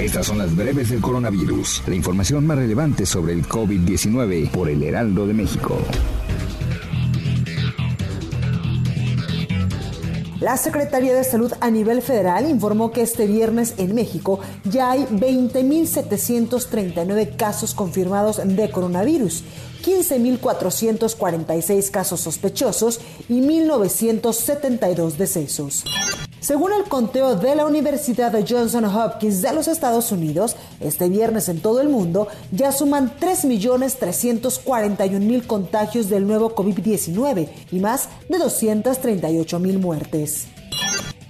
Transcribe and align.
Estas 0.00 0.26
son 0.26 0.38
las 0.38 0.56
breves 0.56 0.88
del 0.88 1.02
coronavirus. 1.02 1.82
La 1.86 1.94
información 1.94 2.46
más 2.46 2.56
relevante 2.56 3.04
sobre 3.04 3.34
el 3.34 3.46
COVID-19 3.46 4.50
por 4.50 4.70
el 4.70 4.82
Heraldo 4.82 5.26
de 5.26 5.34
México. 5.34 5.76
La 10.40 10.56
Secretaría 10.56 11.14
de 11.14 11.22
Salud 11.22 11.52
a 11.60 11.70
nivel 11.70 12.00
federal 12.00 12.48
informó 12.48 12.92
que 12.92 13.02
este 13.02 13.26
viernes 13.26 13.74
en 13.76 13.94
México 13.94 14.40
ya 14.64 14.92
hay 14.92 15.04
20.739 15.04 17.36
casos 17.36 17.74
confirmados 17.74 18.40
de 18.42 18.70
coronavirus, 18.70 19.44
15.446 19.82 21.90
casos 21.90 22.20
sospechosos 22.20 23.00
y 23.28 23.40
1.972 23.40 25.12
decesos. 25.12 25.84
Según 26.40 26.72
el 26.72 26.84
conteo 26.84 27.36
de 27.36 27.54
la 27.54 27.66
Universidad 27.66 28.32
de 28.32 28.46
Johnson 28.48 28.86
Hopkins 28.86 29.42
de 29.42 29.52
los 29.52 29.68
Estados 29.68 30.10
Unidos, 30.10 30.56
este 30.80 31.10
viernes 31.10 31.50
en 31.50 31.60
todo 31.60 31.82
el 31.82 31.90
mundo 31.90 32.28
ya 32.50 32.72
suman 32.72 33.12
3.341.000 33.20 35.46
contagios 35.46 36.08
del 36.08 36.26
nuevo 36.26 36.54
COVID-19 36.54 37.50
y 37.70 37.78
más 37.78 38.08
de 38.30 38.38
238.000 38.38 39.78
muertes. 39.78 40.46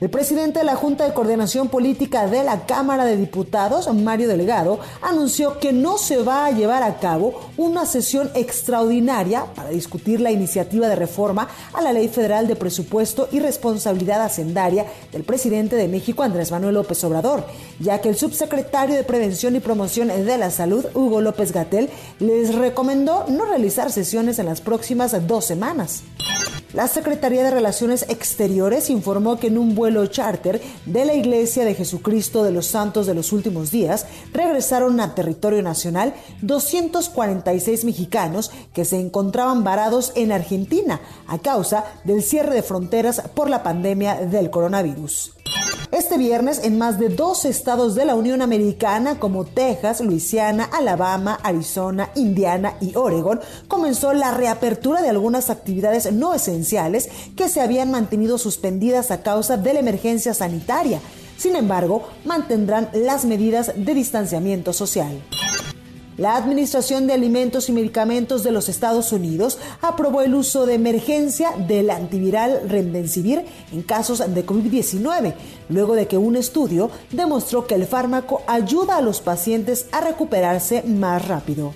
El 0.00 0.08
presidente 0.08 0.60
de 0.60 0.64
la 0.64 0.76
Junta 0.76 1.04
de 1.04 1.12
Coordinación 1.12 1.68
Política 1.68 2.26
de 2.26 2.42
la 2.42 2.64
Cámara 2.64 3.04
de 3.04 3.18
Diputados, 3.18 3.92
Mario 3.94 4.28
Delgado, 4.28 4.80
anunció 5.02 5.58
que 5.58 5.74
no 5.74 5.98
se 5.98 6.22
va 6.22 6.46
a 6.46 6.52
llevar 6.52 6.82
a 6.82 6.98
cabo 6.98 7.38
una 7.58 7.84
sesión 7.84 8.30
extraordinaria 8.34 9.44
para 9.54 9.68
discutir 9.68 10.22
la 10.22 10.30
iniciativa 10.30 10.88
de 10.88 10.96
reforma 10.96 11.48
a 11.74 11.82
la 11.82 11.92
Ley 11.92 12.08
Federal 12.08 12.48
de 12.48 12.56
Presupuesto 12.56 13.28
y 13.30 13.40
Responsabilidad 13.40 14.22
Hacendaria 14.22 14.86
del 15.12 15.24
presidente 15.24 15.76
de 15.76 15.86
México, 15.86 16.22
Andrés 16.22 16.50
Manuel 16.50 16.76
López 16.76 17.04
Obrador, 17.04 17.44
ya 17.78 18.00
que 18.00 18.08
el 18.08 18.16
subsecretario 18.16 18.96
de 18.96 19.04
Prevención 19.04 19.54
y 19.54 19.60
Promoción 19.60 20.08
de 20.08 20.38
la 20.38 20.50
Salud, 20.50 20.86
Hugo 20.94 21.20
López 21.20 21.52
Gatel, 21.52 21.90
les 22.20 22.54
recomendó 22.54 23.26
no 23.28 23.44
realizar 23.44 23.92
sesiones 23.92 24.38
en 24.38 24.46
las 24.46 24.62
próximas 24.62 25.26
dos 25.26 25.44
semanas. 25.44 26.04
La 26.72 26.86
Secretaría 26.86 27.42
de 27.42 27.50
Relaciones 27.50 28.06
Exteriores 28.08 28.90
informó 28.90 29.40
que 29.40 29.48
en 29.48 29.58
un 29.58 29.74
vuelo 29.74 30.06
charter 30.06 30.62
de 30.86 31.04
la 31.04 31.14
Iglesia 31.14 31.64
de 31.64 31.74
Jesucristo 31.74 32.44
de 32.44 32.52
los 32.52 32.66
Santos 32.66 33.06
de 33.06 33.14
los 33.14 33.32
Últimos 33.32 33.72
Días 33.72 34.06
regresaron 34.32 35.00
a 35.00 35.16
territorio 35.16 35.62
nacional 35.62 36.14
246 36.42 37.84
mexicanos 37.84 38.52
que 38.72 38.84
se 38.84 39.00
encontraban 39.00 39.64
varados 39.64 40.12
en 40.14 40.30
Argentina 40.30 41.00
a 41.26 41.38
causa 41.38 41.86
del 42.04 42.22
cierre 42.22 42.54
de 42.54 42.62
fronteras 42.62 43.20
por 43.34 43.50
la 43.50 43.64
pandemia 43.64 44.26
del 44.26 44.50
coronavirus. 44.50 45.39
Este 46.00 46.16
viernes, 46.16 46.62
en 46.64 46.78
más 46.78 46.98
de 46.98 47.10
dos 47.10 47.44
estados 47.44 47.94
de 47.94 48.06
la 48.06 48.14
Unión 48.14 48.40
Americana 48.40 49.18
como 49.18 49.44
Texas, 49.44 50.00
Luisiana, 50.00 50.64
Alabama, 50.64 51.38
Arizona, 51.42 52.08
Indiana 52.14 52.72
y 52.80 52.96
Oregon, 52.96 53.38
comenzó 53.68 54.14
la 54.14 54.30
reapertura 54.30 55.02
de 55.02 55.10
algunas 55.10 55.50
actividades 55.50 56.10
no 56.10 56.32
esenciales 56.32 57.10
que 57.36 57.50
se 57.50 57.60
habían 57.60 57.90
mantenido 57.90 58.38
suspendidas 58.38 59.10
a 59.10 59.20
causa 59.20 59.58
de 59.58 59.74
la 59.74 59.80
emergencia 59.80 60.32
sanitaria. 60.32 61.00
Sin 61.36 61.54
embargo, 61.54 62.08
mantendrán 62.24 62.88
las 62.94 63.26
medidas 63.26 63.70
de 63.76 63.92
distanciamiento 63.92 64.72
social. 64.72 65.22
La 66.20 66.36
Administración 66.36 67.06
de 67.06 67.14
Alimentos 67.14 67.70
y 67.70 67.72
Medicamentos 67.72 68.42
de 68.42 68.52
los 68.52 68.68
Estados 68.68 69.10
Unidos 69.10 69.58
aprobó 69.80 70.20
el 70.20 70.34
uso 70.34 70.66
de 70.66 70.74
emergencia 70.74 71.52
del 71.66 71.88
antiviral 71.88 72.68
Remdesivir 72.68 73.46
en 73.72 73.80
casos 73.80 74.18
de 74.18 74.44
COVID-19, 74.44 75.32
luego 75.70 75.94
de 75.94 76.08
que 76.08 76.18
un 76.18 76.36
estudio 76.36 76.90
demostró 77.10 77.66
que 77.66 77.74
el 77.74 77.86
fármaco 77.86 78.42
ayuda 78.46 78.98
a 78.98 79.00
los 79.00 79.22
pacientes 79.22 79.86
a 79.92 80.02
recuperarse 80.02 80.82
más 80.82 81.26
rápido 81.26 81.72